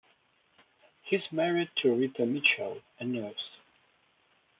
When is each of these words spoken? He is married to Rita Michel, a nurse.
He 1.03 1.17
is 1.17 1.21
married 1.31 1.69
to 1.83 1.93
Rita 1.93 2.25
Michel, 2.25 2.81
a 2.99 3.05
nurse. 3.05 3.59